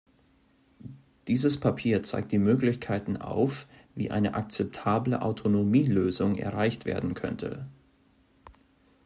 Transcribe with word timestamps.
Dieses 1.27 1.59
Papier 1.59 2.01
zeigt 2.01 2.31
die 2.31 2.39
Möglichkeiten 2.39 3.17
auf, 3.17 3.67
wie 3.93 4.09
eine 4.09 4.33
akzeptable 4.33 5.21
Autonomielösung 5.21 6.37
erreicht 6.37 6.85
werden 6.85 7.13
könnte. 7.13 7.67